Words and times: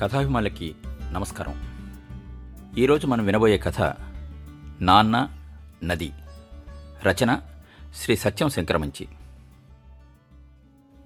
కథాభిమానులకి 0.00 0.74
నమస్కారం. 1.12 1.54
ఈరోజు 2.78 3.06
మనం 3.06 3.26
వినబోయే 3.26 3.58
కథ 3.58 3.80
నాన్న 4.80 5.28
నది. 5.84 6.12
రచన 7.06 7.40
శ్రీ 7.94 8.16
సత్యం 8.16 8.48
శంకరమంచి. 8.48 9.08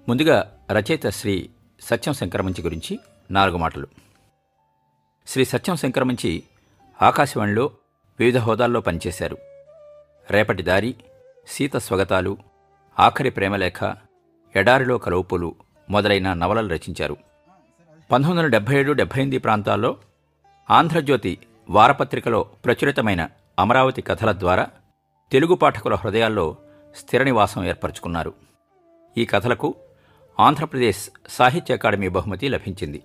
ముందుగా 0.09 0.57
రచయిత 0.71 1.09
శ్రీ 1.09 1.49
సత్యం 1.81 2.13
శంకరమంచి 2.13 2.61
గురించి 2.61 2.99
నాలుగు 3.31 3.57
మాటలు. 3.57 3.87
శ్రీ 5.27 5.45
సత్యం 5.45 5.75
శంకరమంచి 5.75 6.43
ఆకాశవాణిలో 7.01 7.71
వివిధ 8.19 8.37
హోదాల్లో 8.37 8.81
పనిచేశారు. 8.81 9.37
రేపటి 10.31 10.63
దారి 10.63 10.95
సీత 11.47 11.77
స్వగతాలు 11.77 12.37
ఆఖరి 12.99 13.29
ప్రేమలేఖ 13.29 13.95
ఎడారిలో 14.55 14.97
కలువుపులు 14.97 15.55
మొదలైన 15.89 16.33
నవలలు 16.33 16.69
రచించారు. 16.69 17.17
పంతొమ్మిది 18.11 18.37
వందల 18.37 18.51
డెబ్బై 18.51 18.75
ఏడు 18.75 18.91
డెబ్బై 18.91 19.21
ఎనిమిది 19.21 19.37
ప్రాంతాల్లో 19.37 19.97
ఆంధ్రజ్యోతి 20.69 21.37
వారపత్రికలో 21.69 22.43
ప్రచురితమైన 22.43 23.29
అమరావతి 23.59 24.01
కథల 24.01 24.31
ద్వారా 24.31 24.67
తెలుగు 25.31 25.55
పాఠకుల 25.55 25.95
హృదయాల్లో 25.95 26.55
స్థిర 26.95 27.23
నివాసం 27.23 27.65
ఏర్పరచుకున్నారు. 27.65 28.33
ఈ 29.17 29.25
కథలకు 29.25 29.75
ఆంధ్రప్రదేశ్ 30.39 31.09
సాహిత్య 31.29 31.73
అకాడమీ 31.73 32.07
బహుమతి 32.07 32.49
లభించింది. 32.49 33.03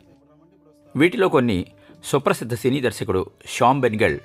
వీటిలో 0.96 1.28
కొన్ని 1.28 1.66
సుప్రసిద్ధ 2.04 2.54
సినీ 2.54 2.80
దర్శకుడు 2.80 3.30
శ్యామ్ 3.46 3.80
బెన్గల్ 3.80 4.18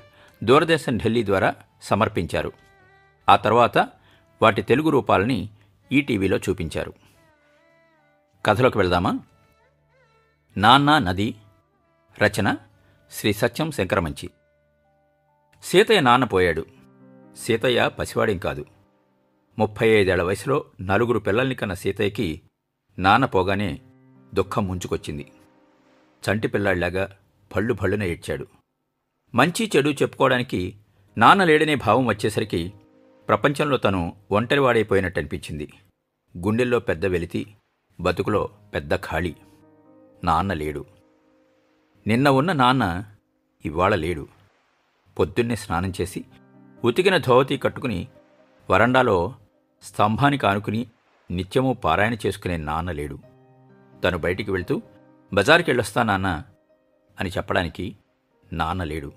దూరదర్శన్ 0.44 1.00
ఢిల్లీ 1.00 1.26
ద్వారా 1.26 1.56
సమర్పించారు. 1.82 2.52
ఆ 3.30 3.36
తర్వాత 3.36 3.78
వాటి 4.42 4.62
తెలుగు 4.62 4.90
రూపాలని 4.90 5.50
ఈటీవీలో 5.92 6.38
చూపించారు. 6.38 6.94
కథలోకి 8.46 8.78
వెళ్దామా? 8.78 9.20
నాన్న 10.58 11.00
నది. 11.00 11.36
రచన 12.24 12.58
శ్రీ 13.12 13.34
సత్యం 13.34 13.72
శంకరమంచి. 13.72 14.30
సీతయ్య 15.64 16.00
నాన్న 16.00 16.24
పోయాడు. 16.24 16.66
సీతయ్య 17.38 17.90
పసివాడేం 18.00 18.38
కాదు. 18.38 18.66
ముప్పై 19.60 19.88
ఐదేళ్ళ 19.88 20.24
వయసులో 20.24 20.66
నలుగురు 20.82 21.20
పిల్లల్ని 21.20 21.56
కన్న 21.56 21.74
సీతయ్యకి 21.74 22.42
నాన్న 23.00 23.26
పోగానే 23.26 23.82
దుఃఖం 24.34 24.68
ముంచుకొచ్చింది. 24.68 25.32
చంటి 26.26 26.48
పిల్లాడిలాగా 26.48 27.18
భళ్ళు 27.56 27.74
భళ్ళున 27.74 28.04
ఏడ్చాడు. 28.04 28.48
మంచి 29.36 29.72
చెడు 29.76 29.90
చెప్పుకోవడానికి 29.90 30.76
నాన్న 31.18 31.44
లేడనే 31.44 31.76
భావం 31.76 32.06
వచ్చేసరికి 32.06 32.74
ప్రపంచంలో 33.28 33.78
తను 33.78 34.16
ఒంటరివాడైపోయినట్టు 34.32 35.20
అనిపించింది 35.20 35.74
గుండెల్లో 36.38 36.80
పెద్ద 36.80 37.06
వెలితి 37.06 37.56
బతుకులో 38.00 38.50
పెద్ద 38.74 38.96
ఖాళీ. 38.96 39.36
నాన్న 40.26 40.54
లేడు. 40.54 40.86
నిన్న 42.08 42.30
ఉన్న 42.30 42.52
నాన్న 42.52 43.04
ఇవాళ 43.66 43.96
లేడు. 43.96 44.28
పొద్దున్నే 45.20 45.56
స్నానం 45.56 45.94
చేసి 46.02 46.26
ఉతికిన 46.84 47.18
ధోవతి 47.18 47.58
కట్టుకుని 47.58 48.08
వరండాలో 48.72 49.34
స్తంభానికి 49.84 50.46
ఆనుకుని 50.48 50.88
నిత్యము 51.32 51.74
పారాయణ 51.74 52.14
చేసుకునే 52.26 52.58
నాన్న 52.58 52.92
లేడు. 52.92 53.20
తను 54.04 54.18
బయటికి 54.18 54.52
వెళ్తూ 54.52 54.82
బజారుకి 55.34 55.72
వెళ్ళొస్తా 55.72 56.04
నాన్న 56.04 56.44
అని 57.20 57.30
చెప్పడానికి 57.30 57.98
నాన్న 58.54 58.84
లేడు. 58.84 59.12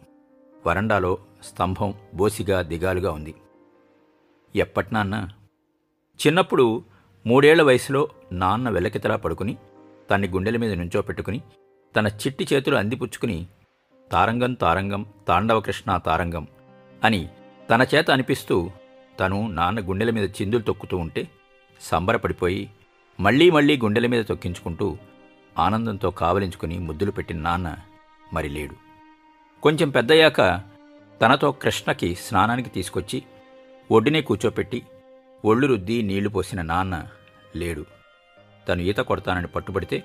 వరండాలో 0.66 1.18
స్తంభం 1.42 1.94
బోసిగా 2.14 2.62
దిగాలుగా 2.62 3.10
ఉంది. 3.10 3.34
ఎప్పటి 4.56 4.94
నాన్న? 4.94 5.28
చిన్నప్పుడు 6.26 6.84
మూడేళ్ళ 7.26 7.62
వయసులో 7.62 8.08
నాన్న 8.32 8.68
వెలకితలా 8.70 9.16
పడుకుని 9.16 9.56
తన్ని 10.10 10.28
గుండెల 10.28 10.56
మీద 10.56 10.72
నుంచో 10.72 11.02
పెట్టుకుని 11.02 11.40
తన 11.96 12.06
చిట్టి 12.06 12.48
చేతులు 12.52 12.76
అందిపుచ్చుకుని 12.76 13.46
తారంగం 14.12 14.52
తారంగం 14.54 15.06
తాండవకృష్ణ 15.28 15.96
తారంగం 15.96 16.48
అని 17.04 17.28
తన 17.70 17.86
చేత 17.94 18.10
అనిపిస్తూ 18.10 18.70
తను 19.20 19.48
నాన్న 19.48 19.80
గుండెల 19.80 20.10
మీద 20.10 20.30
చిందులు 20.30 20.62
తొక్కుతూ 20.62 20.97
ఉంటే 20.97 21.28
సంబరపడిపోయి 21.80 22.70
మళ్ళీ 23.20 23.50
మళ్ళీ 23.50 23.76
గుండెల 23.76 24.06
మీద 24.06 24.24
తొక్కించుకుంటూ 24.24 24.97
ఆనందంతో 25.58 26.10
కావలించుకుని 26.10 26.78
ముద్దులు 26.78 27.10
పెట్టిన 27.10 27.38
నాన్న 27.38 27.76
మరి 28.32 28.48
లేడు. 28.48 28.74
కొంచెం 29.62 29.91
పెద్దయ్యాక 29.91 30.41
తనతో 31.22 31.52
కృష్ణకి 31.52 32.14
స్నానానికి 32.14 32.70
తీసుకొచ్చి 32.70 33.22
ఒడ్డునే 33.91 34.20
కూర్చోపెట్టి 34.20 34.82
ఒళ్ళు 35.44 35.66
రుద్ది 35.66 36.02
నీళ్ళు 36.02 36.28
పోసిన 36.28 36.62
నాన్న 36.62 37.06
లేడు. 37.56 37.84
తను 38.68 38.82
ఈత 38.82 38.96
కొడతానని 38.96 39.46
పట్టుబడితే 39.46 40.04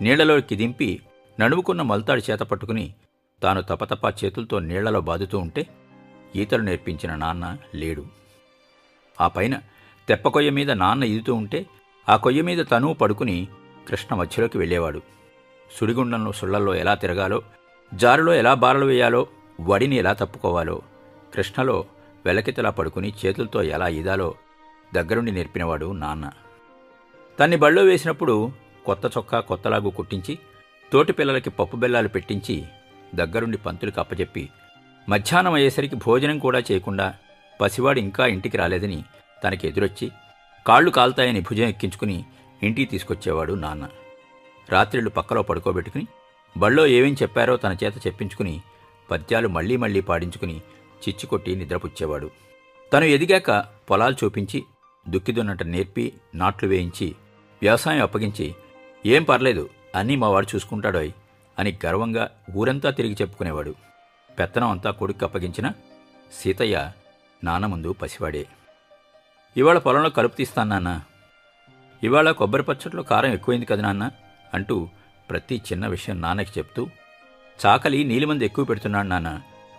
నీళ్ళలోకి 0.00 0.56
దింపి 0.56 1.02
నడుముకున్న 1.40 1.82
మల్తాడి 1.82 2.22
చేత 2.30 2.40
పట్టుకుని 2.40 2.94
తాను 3.42 3.62
తపతపా 3.62 4.12
చేతులతో 4.24 4.58
నీళ్ళలో 4.58 5.00
బాదుతూ 5.00 5.38
ఉంటే 5.38 5.66
ఈతలు 6.36 6.62
నేర్పించిన 6.62 7.14
నాన్న 7.14 7.56
లేడు. 7.74 8.04
ఆ 9.20 9.28
పైన 9.28 9.60
తెప్పకొయ్య 10.08 10.50
మీద 10.50 10.70
నాన్న 10.70 11.04
ఈదుతూ 11.04 11.34
ఉంటే 11.34 11.66
ఆ 12.08 12.16
కొయ్య 12.16 12.42
మీద 12.42 12.66
తను 12.70 12.94
పడుకుని 12.94 13.48
కృష్ణ 13.88 14.16
మధ్యలోకి 14.16 14.58
వెళ్ళేవాడు. 14.58 15.02
సుడిగుండంలో 15.76 16.32
సుళ్ళల్లో 16.32 16.74
ఎలా 16.74 16.94
తిరగాలో 16.94 17.42
జారులో 17.94 18.34
ఎలా 18.34 18.54
బారలు 18.54 18.86
వేయాలో 18.86 19.26
వడిని 19.60 19.96
ఎలా 19.96 20.12
తప్పుకోవాలో 20.12 20.82
కృష్ణలో 21.34 21.84
వెలకితలా 22.24 22.70
పడుకుని 22.70 23.12
చేతులతో 23.26 23.62
ఎలా 23.62 23.88
ఈదాలో 23.88 24.34
దగ్గరుండి 24.94 25.32
నేర్పినవాడు 25.32 25.92
నాన్న. 25.92 26.30
తన్ని 27.38 27.56
బళ్ళో 27.56 27.82
వేసినప్పుడు 27.82 28.52
కొత్త 28.86 29.06
చొక్కా 29.06 29.40
కొత్తలాగు 29.40 29.90
కుట్టించి 29.90 30.38
తోటి 30.92 31.12
పిల్లలకి 31.12 31.50
పప్పు 31.50 31.76
బెల్లాలు 31.76 32.08
పెట్టించి 32.08 32.64
దగ్గరుండి 33.14 33.56
పంతులకు 33.56 34.00
అప్పచెప్పి 34.00 34.48
మధ్యాహ్నం 35.08 35.54
అయ్యేసరికి 35.54 35.96
భోజనం 35.96 36.38
కూడా 36.38 36.58
చేయకుండా 36.58 37.14
పసివాడు 37.60 37.98
ఇంకా 37.98 38.26
ఇంటికి 38.26 38.56
రాలేదని 38.56 39.04
తనకి 39.44 39.68
ఎదురొచ్చి 39.68 40.10
కాళ్ళు 40.66 40.90
కాల్తాయని 40.90 41.40
భుజం 41.40 41.64
ఎక్కించుకుని 41.64 42.24
ఇంటికి 42.62 42.90
తీసుకొచ్చేవాడు 42.90 43.52
నాన్న. 43.52 43.88
రాత్రిళ్ళు 44.70 45.10
పక్కలో 45.10 45.42
పడుకోబెట్టుకుని 45.42 46.06
బళ్ళో 46.56 46.86
ఏమేం 46.86 47.16
చెప్పారో 47.22 47.56
తన 47.56 47.76
చేత 47.84 48.06
చెప్పించుకుని 48.06 48.62
పద్యాలు 49.10 49.48
మళ్ళీ 49.48 49.76
మళ్ళీ 49.76 50.00
పాడించుకుని 50.00 50.56
చిచ్చుకొట్టి 51.02 51.56
నిద్రపుచ్చేవాడు. 51.56 52.30
తను 52.92 53.04
ఎదిగాక 53.04 53.64
పొలాలు 53.90 54.16
చూపించి 54.24 54.64
దుక్కిదున్నట 55.08 55.62
నేర్పి 55.62 56.12
నాట్లు 56.34 56.68
వేయించి 56.68 57.14
వ్యవసాయం 57.64 58.02
అప్పగించి 58.02 58.46
ఏం 59.06 59.22
పర్లేదు 59.24 59.64
అన్నీ 59.98 60.14
మావాడు 60.16 60.46
చూసుకుంటాడోయ్ 60.52 61.12
అని 61.58 61.70
గర్వంగా 61.86 62.24
ఊరంతా 62.56 62.90
తిరిగి 62.90 63.16
చెప్పుకునేవాడు. 63.22 63.72
పెత్తనం 64.38 64.70
అంతా 64.70 64.90
కొడుకు 64.90 65.24
అప్పగించిన 65.26 65.66
సీతయ్య 66.38 66.76
నాన్న 67.44 67.66
ముందు 67.66 67.92
పసివాడే. 67.92 68.42
ఇవాళ 69.56 69.78
పొలంలో 69.78 70.10
కలుపు 70.10 70.36
తీస్తాను 70.36 70.70
నాన్న. 70.70 70.90
ఇవాళ 72.02 72.30
కొబ్బరి 72.30 72.62
పచ్చట్లో 72.62 73.02
కారం 73.02 73.32
ఎక్కువైంది 73.32 73.66
కదా 73.66 73.82
నాన్న 73.82 74.04
అంటూ 74.54 74.76
ప్రతి 75.30 75.56
చిన్న 75.68 75.86
విషయం 75.86 76.20
నాన్నకి 76.20 76.52
చెప్తూ 76.58 76.82
చాకలి 77.58 78.04
నీలిమంది 78.04 78.44
ఎక్కువ 78.44 78.64
పెడుతున్నాడు 78.64 79.08
నాన్న 79.08 79.30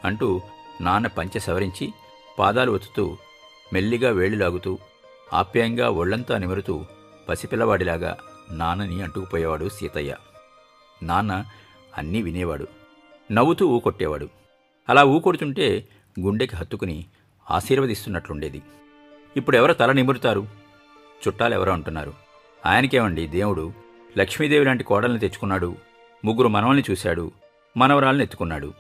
అంటూ 0.06 0.30
నాన్న 0.82 1.08
పంచె 1.18 1.40
సవరించి 1.40 1.86
పాదాలు 2.40 2.72
ఒత్తుతూ 2.72 3.06
మెల్లిగా 3.74 4.10
వేళ్ళు 4.12 4.38
లాగుతూ 4.44 4.72
ఆప్యాయంగా 5.34 5.90
ఒళ్ళంతా 6.00 6.38
నిమురుతూ 6.38 6.76
పసిపిల్లవాడిలాగా 7.30 8.18
నాన్నని 8.52 9.02
అంటుకుపోయేవాడు 9.02 9.70
సీతయ్య. 9.70 10.16
నాన్న 11.04 11.46
అన్నీ 11.98 12.22
వినేవాడు. 12.22 12.68
నవ్వుతూ 13.32 13.68
ఊకొట్టేవాడు 13.68 14.30
అలా 14.90 15.04
ఊకొడుతుంటే 15.04 15.88
గుండెకి 16.20 16.56
హత్తుకుని 16.56 17.06
ఆశీర్వదిస్తున్నట్లుండేది. 17.52 18.62
ఇప్పుడు 19.38 19.58
ఎవరు 19.58 19.74
తల 19.74 19.92
నిమురుతారు? 19.92 20.48
చుట్టాలెవరో 21.28 21.74
అంటున్నారు. 21.74 22.14
ఆయనకేమండి 22.66 23.28
దేవుడు? 23.28 23.74
లక్ష్మీదేవి 24.18 24.66
లాంటి 24.66 24.84
కోడల్ని 24.84 25.20
తెచ్చుకున్నాడు. 25.20 25.76
ముగ్గురు 26.26 26.48
మనవల్ని 26.48 26.84
చూశాడు. 26.92 27.32
మనవరాల్ని 27.78 28.24
ఎత్తుకున్నాడు. 28.24 28.74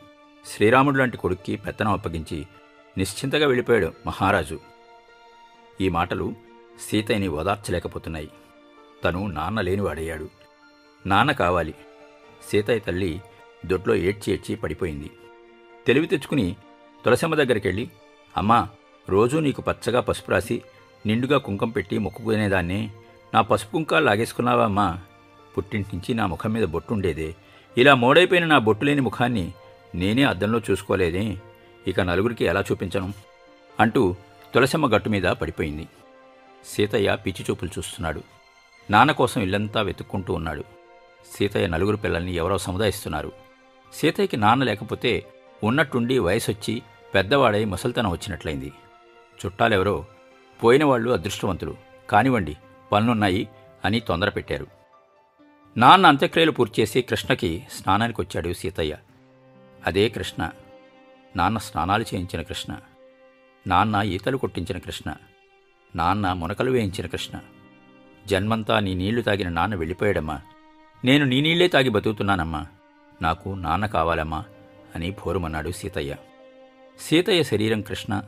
శ్రీరాముడు 0.45 0.97
లాంటి 0.97 1.17
కొడుక్కి 1.17 1.55
పెత్తనం 1.55 1.91
అప్పగించి 1.91 2.47
నిశ్చింతగా 2.97 3.47
వెళ్ళిపోయాడు 3.47 3.93
మహారాజు. 4.07 4.59
ఈ 5.81 5.89
మాటలు 5.89 6.33
సీతయ్యని 6.79 7.27
ఓదార్చలేకపోతున్నాయి. 7.27 8.29
తను 9.03 9.27
నాన్న 9.27 9.61
లేనివాడయ్యాడు. 9.61 10.29
నాన్న 11.05 11.31
కావాలి. 11.31 11.75
సీతయ్య 12.49 12.79
తల్లి 12.79 13.21
దొడ్లో 13.65 13.95
ఏడ్చి 13.95 14.33
ఏడ్చి 14.33 14.55
పడిపోయింది. 14.55 15.11
తెలివి 15.87 16.07
తెచ్చుకుని 16.07 16.55
తులసమ్మ 17.05 17.35
దగ్గరికెళ్ళి 17.35 17.89
అమ్మా 18.37 18.69
రోజూ 19.09 19.39
నీకు 19.39 19.61
పచ్చగా 19.61 19.99
పసుపు 19.99 20.31
రాసి 20.31 20.61
నిండుగా 21.05 21.37
కుంకం 21.37 21.69
పెట్టి 21.69 21.97
మొక్కుకునేదాన్నే 21.97 22.91
నా 23.33 23.41
పసుపు 23.41 23.71
కుంకాలు 23.71 24.05
లాగేసుకున్నావా 24.05 24.63
అమ్మా? 24.63 24.99
పుట్టింటి 25.57 25.95
నుంచి 25.95 26.13
నా 26.13 26.25
ముఖం 26.25 26.53
మీద 26.53 26.63
బొట్టుండేదే. 26.63 27.35
ఇలా 27.77 27.95
మోడైపోయిన 27.95 28.45
నా 28.45 28.57
బొట్టు 28.57 28.85
లేని 28.85 29.01
ముఖాన్ని 29.01 29.51
నేనే 29.95 30.23
అద్దంలో 30.23 30.61
చూసుకోలేదే. 30.71 31.37
ఇక 31.87 31.99
నలుగురికి 31.99 32.45
ఎలా 32.45 32.63
చూపించను? 32.71 33.13
అంటూ 33.79 34.15
తులసమ్మ 34.53 34.95
గట్టు 34.95 35.09
మీద 35.09 35.23
పడిపోయింది. 35.23 35.87
సీతయ్య 36.65 37.17
పిచ్చిచూపులు 37.25 37.69
చూస్తున్నాడు. 37.77 38.23
నాన్న 38.91 39.11
కోసం 39.11 39.41
ఇల్లంతా 39.41 39.81
వెతుక్కుంటూ 39.81 40.33
ఉన్నాడు. 40.33 40.63
సీతయ్య 41.37 41.67
నలుగురు 41.67 41.97
పిల్లల్ని 41.97 42.33
ఎవరో 42.33 42.57
సముదాయిస్తున్నారు. 42.57 43.31
సీతయ్యకి 43.93 44.37
నాన్న 44.37 44.63
లేకపోతే 44.63 45.25
ఉన్నట్టుండి 45.63 46.19
వయసొచ్చి 46.19 46.81
పెద్దవాడై 47.13 47.65
ముసల్తనం 47.65 48.11
వచ్చినట్లయింది. 48.11 48.73
చుట్టాలెవరో 49.45 50.05
పోయిన 50.63 50.85
వాళ్ళు 50.85 51.11
అదృష్టవంతులు. 51.11 51.77
కానివ్వండి 52.09 52.57
పనులున్నాయి 52.91 53.49
అని 53.85 53.99
తొందర 53.99 54.29
పెట్టారు. 54.29 54.67
నాన్న 55.77 56.05
అంత్యక్రియలు 56.05 56.51
పూర్తి 56.51 56.81
చేసి 56.81 57.01
కృష్ణకి 57.01 57.67
స్నానానికి 57.71 58.21
వచ్చాడు 58.21 58.53
సీతయ్య. 58.53 58.97
అదే 59.85 60.09
కృష్ణ. 60.09 60.49
నాన్న 61.35 61.57
స్నానాలు 61.57 62.01
చేయించిన 62.01 62.41
కృష్ణ. 62.41 62.77
నాన్న 63.67 63.95
ఈతలు 63.95 64.37
కొట్టించిన 64.37 64.77
కృష్ణ. 64.77 65.15
నాన్న 65.95 66.33
మునకలు 66.33 66.71
వేయించిన 66.71 67.05
కృష్ణ. 67.07 67.39
జన్మంతా 68.27 68.79
నీ 68.79 68.93
నీళ్ళు 68.93 69.21
తాగిన 69.21 69.49
నాన్న 69.49 69.75
వెళ్ళిపోయాడమ్మా. 69.75 70.41
నేను 71.05 71.25
నీ 71.25 71.41
నీళ్ళే 71.41 71.67
తాగి 71.67 71.89
బతుకుతున్నానమ్మా. 71.89 72.67
నాకు 73.21 73.49
నాన్న 73.49 73.85
కావాలమ్మా 73.85 74.43
అని 74.95 75.11
భోరుమన్నాడు 75.11 75.69
సీతయ్య. 75.69 76.15
సీతయ్య 76.99 77.43
శరీరం 77.43 77.81
కృష్ణ 77.81 78.21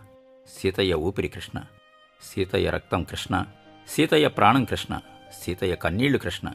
సీతయ్య 0.58 0.94
ఊపిరి 0.94 1.28
కృష్ణ 1.28 1.62
సీతయ్య 2.22 2.69
రక్తం 2.69 3.04
కృష్ణ 3.04 3.46
సీతయ్య 3.88 4.28
ప్రాణం 4.28 4.66
కృష్ణ 4.66 5.00
సీతయ్య 5.44 5.75
కన్నీళ్ళు 5.75 6.18
కృష్ణ. 6.18 6.52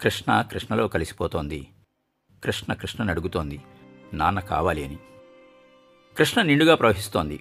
కృష్ణ 0.00 0.42
కృష్ణలో 0.42 0.88
కలిసిపోతోంది. 0.88 1.68
కృష్ణ 2.44 2.72
కృష్ణను 2.72 3.10
అడుగుతోంది 3.10 3.62
నాన్న 4.14 4.40
కావాలి 4.40 4.84
అని. 4.84 4.98
కృష్ణ 6.18 6.42
నిండుగా 6.42 6.74
ప్రవహిస్తోంది. 6.74 7.40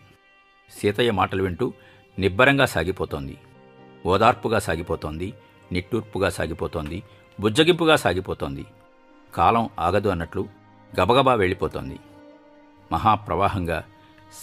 సీతయ్య 0.80 1.12
మాటలు 1.12 1.44
వింటూ 1.44 1.74
నిబ్బరంగా 2.20 2.66
సాగిపోతోంది. 2.66 3.38
ఓదార్పుగా 4.06 4.60
సాగిపోతోంది. 4.60 5.34
నిట్టూర్పుగా 5.72 6.30
సాగిపోతోంది. 6.30 7.04
బుజ్జగింపుగా 7.40 7.96
సాగిపోతోంది. 7.96 8.66
కాలం 9.36 9.70
ఆగదు 9.80 10.10
అన్నట్లు 10.10 10.48
గబగబా 11.02 11.34
వెళ్ళిపోతోంది. 11.34 12.00
మహాప్రవాహంగా 12.92 13.84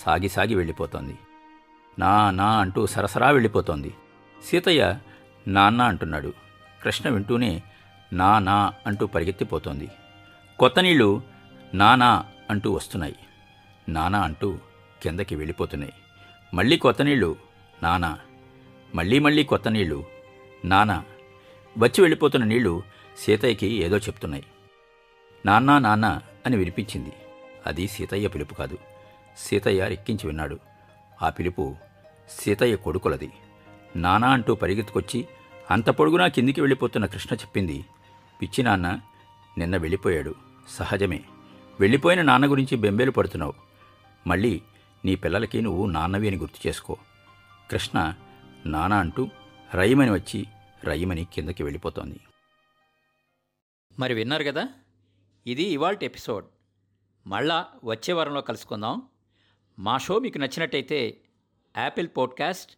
సాగి 0.05 0.29
సాగి 0.29 0.55
వెళ్ళిపోతోంది. 0.55 1.19
నా 1.99 2.31
నా 2.31 2.61
అంటూ 2.61 2.87
సరసరా 2.87 3.31
వెళ్ళిపోతోంది. 3.31 3.95
సీతయ్య 4.45 4.99
నాన్న 5.49 5.83
అంటున్నాడు. 5.83 6.33
కృష్ణ 6.83 7.11
వింటూనే 7.11 7.63
నా 8.13 8.39
నా 8.39 8.73
అంటూ 8.87 9.07
పరిగెత్తిపోతోంది. 9.07 9.89
కొత్త 10.59 10.81
నీళ్ళు 10.81 11.23
నానా 11.75 12.25
అంటూ 12.51 12.73
వస్తున్నాయి. 12.73 13.17
నానా 13.89 14.21
అంటూ 14.21 14.59
కిందకి 15.03 15.35
వెళ్ళిపోతున్నాయి. 15.35 15.93
మళ్ళీ 16.55 16.77
కొత్త 16.77 17.03
నీళ్ళు 17.03 17.50
నానా 17.83 18.19
మళ్ళీ 18.95 19.19
మళ్ళీ 19.19 19.45
కొత్త 19.45 19.69
నీళ్ళు 19.69 20.05
నానా 20.65 21.05
వచ్చి 21.79 22.01
వెళ్ళిపోతున్న 22.01 22.45
నీళ్ళు 22.45 22.83
సీతయ్యకి 23.19 23.67
ఏదో 23.67 23.99
చెప్తున్నాయి. 23.99 24.45
నాన్నా 25.47 25.79
నాన్న 25.79 26.21
అని 26.47 26.57
వినిపించింది. 26.57 27.13
అది 27.67 27.89
సీతయ్య 27.89 28.29
పిలుపు 28.29 28.55
కాదు. 28.55 28.79
సీతయ్య 29.39 29.89
రెక్కించి 29.89 30.27
విన్నాడు. 30.27 30.59
ఆ 31.23 31.29
పిలుపు 31.29 31.77
సీతయ్య 32.31 32.77
కొడుకులది. 32.77 33.33
నానా 33.97 34.29
అంటూ 34.31 34.55
పరిగెత్తుకొచ్చి 34.55 35.27
అంత 35.71 35.91
పొడుగునా 35.91 36.29
కిందికి 36.29 36.61
వెళ్ళిపోతున్న 36.61 37.07
కృష్ణ 37.07 37.37
చెప్పింది. 37.37 37.85
పిచ్చి 38.43 38.65
నాన్న 38.65 39.01
నిన్న 39.59 39.77
వెళ్ళిపోయాడు. 39.77 40.35
సహజమే. 40.71 41.21
వెళ్ళిపోయిన 41.81 42.23
నాన్న 42.23 42.51
గురించి 42.51 42.77
బెంబేలు 42.77 43.11
పడుతున్నావు. 43.11 43.55
మళ్ళీ 44.27 44.63
నీ 45.05 45.15
పిల్లలకి 45.15 45.63
నువ్వు 45.63 45.87
నాన్నవి 45.87 46.29
అని 46.29 46.37
గుర్తు 46.37 46.69
చేసుకో. 46.69 46.97
కృష్ణ 47.71 48.15
నానా 48.67 48.99
అంటూ 48.99 49.29
రయ్యమని 49.75 50.11
వచ్చి 50.11 50.47
రయ్యమని 50.85 51.25
కిందకి 51.25 51.63
వెళ్ళిపోతోంది. 51.63 52.21
మరి 53.99 54.15
విన్నారు 54.15 54.45
కదా? 54.45 54.69
ఇది 55.47 55.63
ఇవాల్టి 55.63 56.07
ఎపిసోడ్. 56.07 56.45
మళ్ళా 57.27 57.67
వచ్చే 57.85 58.15
వారంలో 58.15 58.41
కలుసుకుందాం. 58.41 59.03
మా 59.79 59.99
షో 59.99 60.19
మీకు 60.19 60.39
నచ్చినట్టయితే 60.39 61.21
యాపిల్ 61.77 62.09
పాడ్కాస్ట్ 62.17 62.73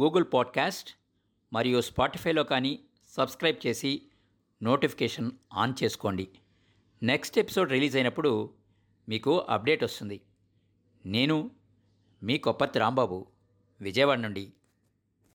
గూగుల్ 0.00 0.24
పాడ్కాస్ట్ 0.34 0.90
మరియు 1.52 1.80
స్పాటిఫైలో 1.80 2.44
కానీ 2.44 2.78
సబ్స్క్రైబ్ 3.08 3.66
చేసి 3.66 4.02
నోటిఫికేషన్ 4.62 5.30
ఆన్ 5.54 5.74
చేసుకోండి. 5.84 6.28
నెక్స్ట్ 7.02 7.38
ఎపిసోడ్ 7.38 7.70
రిలీజ్ 7.70 7.96
అయినప్పుడు 7.96 8.54
మీకు 9.08 9.38
అప్డేట్ 9.38 9.84
వస్తుంది. 9.84 10.20
నేను 11.06 11.50
మీ 12.22 12.38
కొప్పతి 12.38 12.78
రాంబాబు. 12.78 13.26
విజయవాడ 13.80 14.18
నుండి 14.18 14.44